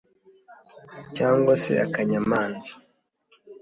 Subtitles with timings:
[1.15, 2.73] cyangwa se akanyamanza